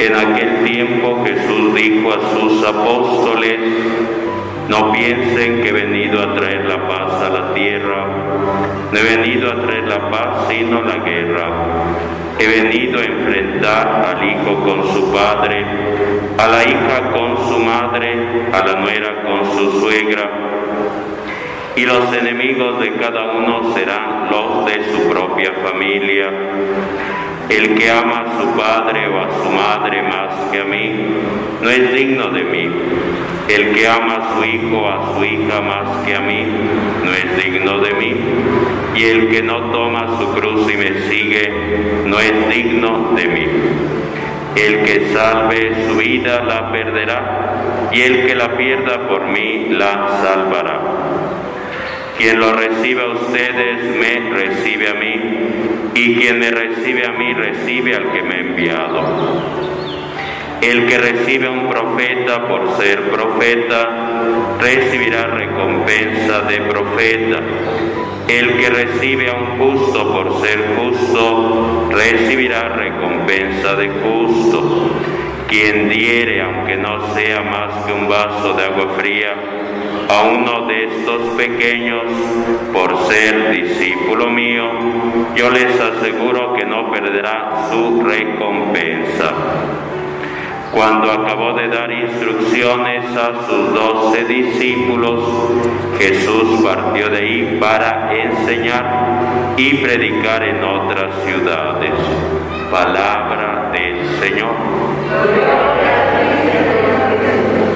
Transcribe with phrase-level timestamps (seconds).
[0.00, 3.58] En aquel tiempo Jesús dijo a sus apóstoles,
[4.66, 8.06] no piensen que he venido a traer la paz a la tierra,
[8.90, 11.50] no he venido a traer la paz sino la guerra.
[12.38, 15.66] He venido a enfrentar al hijo con su padre,
[16.38, 18.14] a la hija con su madre,
[18.54, 20.30] a la nuera con su suegra,
[21.76, 26.32] y los enemigos de cada uno serán los de su propia familia.
[27.50, 30.92] El que ama a su padre o a su madre más que a mí,
[31.60, 32.70] no es digno de mí.
[33.48, 36.46] El que ama a su hijo o a su hija más que a mí,
[37.04, 38.14] no es digno de mí.
[38.94, 41.52] Y el que no toma su cruz y me sigue,
[42.06, 43.46] no es digno de mí.
[44.54, 50.20] El que salve su vida la perderá, y el que la pierda por mí la
[50.22, 50.80] salvará.
[52.16, 57.32] Quien lo recibe a ustedes, me recibe a mí y quien me recibe a mí
[57.34, 59.70] recibe al que me ha enviado.
[60.62, 63.88] El que recibe a un profeta por ser profeta
[64.60, 67.40] recibirá recompensa de profeta.
[68.28, 74.90] El que recibe a un justo por ser justo recibirá recompensa de justo.
[75.48, 79.34] Quien diere, aunque no sea más que un vaso de agua fría,
[80.10, 82.02] a uno de estos pequeños
[82.72, 84.64] por ser discípulo mío,
[85.36, 89.32] yo les aseguro que no perderá su recompensa.
[90.72, 95.52] Cuando acabó de dar instrucciones a sus doce discípulos,
[95.98, 101.92] Jesús partió de ahí para enseñar y predicar en otras ciudades.
[102.70, 104.54] Palabra del Señor.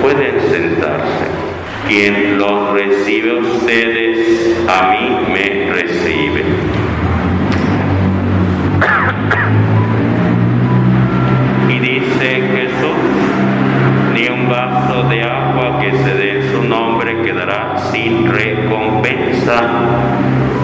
[0.00, 1.43] Pueden sentarse.
[1.88, 6.44] Quien los recibe ustedes, a mí me recibe.
[11.68, 12.96] Y dice Jesús,
[14.14, 19.62] ni un vaso de agua que se dé en su nombre quedará sin recompensa.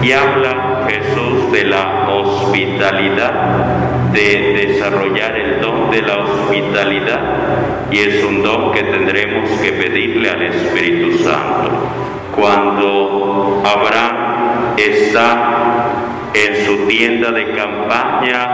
[0.01, 3.70] Y habla Jesús de la hospitalidad,
[4.13, 7.21] de desarrollar el don de la hospitalidad
[7.91, 11.71] y es un don que tendremos que pedirle al Espíritu Santo.
[12.35, 15.91] Cuando Abraham está
[16.33, 18.47] en su tienda de campaña,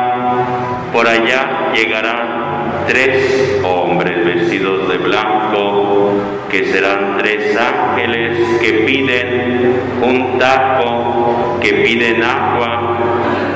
[0.91, 6.13] por allá llegarán tres hombres vestidos de blanco,
[6.49, 12.97] que serán tres ángeles que piden un taco, que piden agua,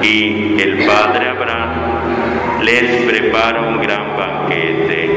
[0.04, 1.91] y el Padre Abraham
[2.62, 5.10] les prepara un gran banquete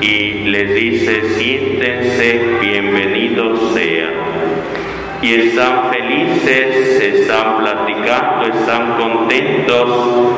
[0.00, 4.14] y les dice, siéntense, bienvenidos sean.
[5.22, 10.36] Y están felices, están platicando, están contentos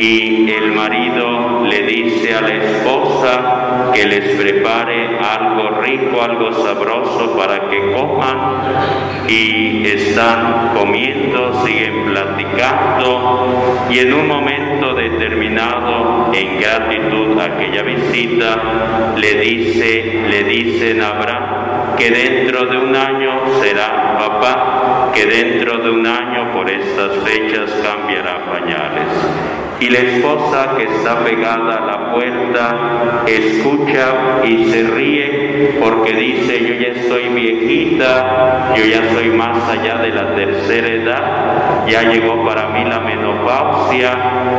[0.00, 7.36] y el marido le dice a la esposa que les prepare algo rico, algo sabroso
[7.36, 9.28] para que coman.
[9.28, 13.86] Y están comiendo, siguen platicando.
[13.90, 21.08] Y en un momento determinado, en gratitud a aquella visita, le dice, le dicen a
[21.10, 27.16] Abraham que dentro de un año será papá, que dentro de un año por estas
[27.22, 29.49] fechas cambiará pañales
[29.80, 36.60] y la esposa que está pegada a la puerta escucha y se ríe porque dice
[36.60, 42.44] yo ya estoy viejita, yo ya soy más allá de la tercera edad, ya llegó
[42.44, 44.10] para mí la menopausia,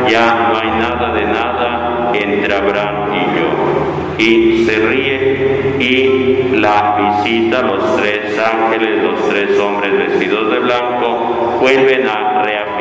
[0.09, 3.51] ya no hay nada de nada entre Abraham y yo.
[4.18, 11.57] Y se ríe y la visita los tres ángeles, los tres hombres vestidos de blanco,
[11.59, 12.31] vuelven a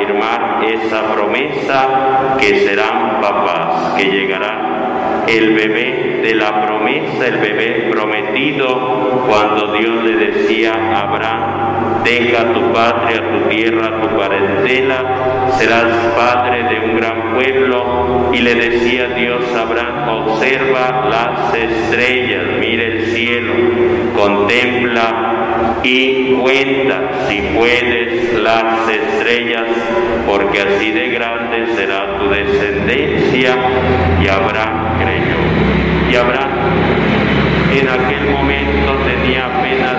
[0.01, 7.89] reafirmar esa promesa que serán papás, que llegará el bebé de la promesa, el bebé
[7.91, 15.87] prometido, cuando Dios le decía a Abraham, deja tu patria, tu tierra, tu parentela, serás
[16.17, 18.31] padre de un gran pueblo.
[18.33, 23.53] Y le decía Dios a Abraham, observa las estrellas, mira el cielo,
[24.17, 25.40] contempla
[25.83, 29.65] y cuenta si puedes las estrellas,
[30.27, 33.57] porque así de grande será tu descendencia.
[34.23, 36.11] Y Abraham creyó.
[36.11, 36.51] Y Abraham
[37.73, 39.90] en aquel momento tenía apenas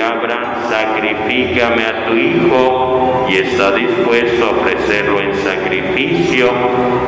[0.00, 6.50] Abraham, sacrifícame a tu hijo y está dispuesto a ofrecerlo en sacrificio.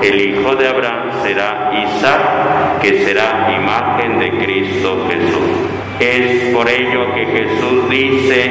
[0.02, 5.80] El hijo de Abraham será Isaac, que será imagen de Cristo Jesús.
[6.00, 8.44] Es por ello que Jesús dice,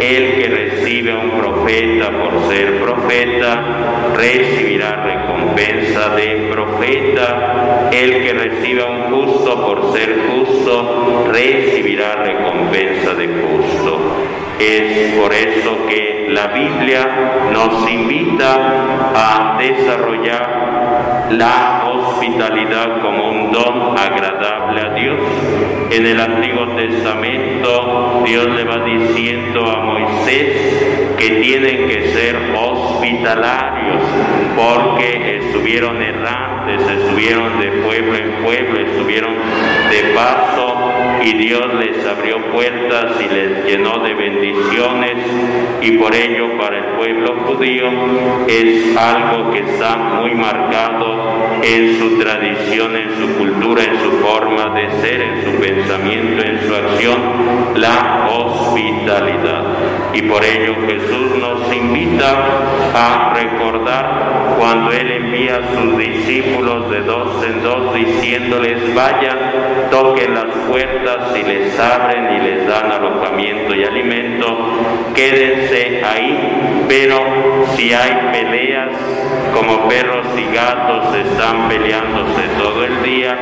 [0.00, 7.88] el que recibe a un profeta por ser profeta, recibirá recompensa de profeta.
[7.92, 12.47] El que recibe a un justo por ser justo, recibirá recompensa.
[14.58, 18.56] Es por eso que la Biblia nos invita
[19.14, 25.18] a desarrollar la hospitalidad como un don agradable a Dios.
[25.90, 33.77] En el Antiguo Testamento Dios le va diciendo a Moisés que tienen que ser hospitalarios
[34.56, 39.34] porque estuvieron errantes, estuvieron de pueblo en pueblo, estuvieron
[39.90, 40.76] de paso
[41.22, 45.16] y Dios les abrió puertas y les llenó de bendiciones
[45.80, 47.86] y por ello para el pueblo judío
[48.46, 54.74] es algo que está muy marcado en su tradición, en su cultura, en su forma
[54.74, 57.18] de ser, en su pensamiento, en su acción,
[57.74, 59.64] la hospitalidad.
[60.14, 62.34] Y por ello Jesús nos invita
[62.94, 69.38] a recordar cuando Él envía a sus discípulos de dos en dos diciéndoles vayan,
[69.90, 74.46] toquen las puertas y les abren y les dan alojamiento y alimento,
[75.14, 77.20] quédense ahí, pero
[77.76, 78.88] si hay peleas
[79.52, 83.36] como perros y gatos están peleándose todo el día,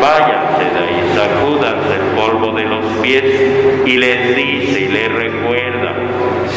[0.00, 3.24] váyanse de ahí, sacúdanse el polvo de los pies
[3.86, 5.94] y les dice y les recuerda,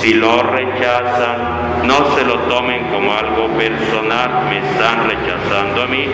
[0.02, 6.08] si lo rechazan, no se lo tomen como algo personal, me están rechazando a mí,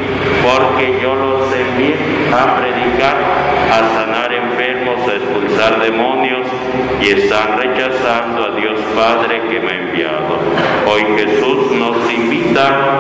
[0.43, 1.95] porque yo los envié
[2.31, 3.17] a predicar,
[3.71, 6.47] a sanar enfermos, a expulsar demonios
[7.01, 10.39] y están rechazando a Dios Padre que me ha enviado.
[10.87, 12.90] Hoy Jesús nos invita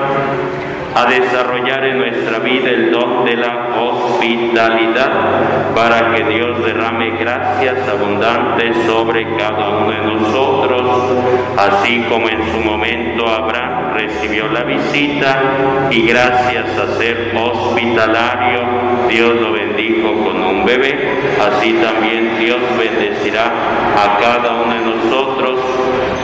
[0.93, 7.87] a desarrollar en nuestra vida el don de la hospitalidad para que Dios derrame gracias
[7.87, 11.17] abundantes sobre cada uno de nosotros,
[11.57, 18.59] así como en su momento Abraham recibió la visita y gracias a ser hospitalario
[19.07, 20.95] Dios lo bendijo con un bebé,
[21.39, 25.59] así también Dios bendecirá a cada uno de nosotros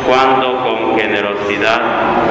[0.07, 1.81] cuando con generosidad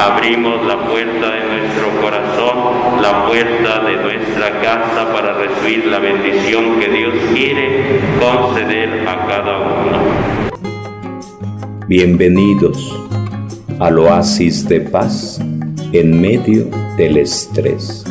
[0.01, 6.81] abrimos la puerta de nuestro corazón, la puerta de nuestra casa para recibir la bendición
[6.81, 9.99] que Dios quiere conceder a cada uno.
[11.87, 12.99] Bienvenidos
[13.79, 15.39] al oasis de paz
[15.93, 18.06] en medio del estrés.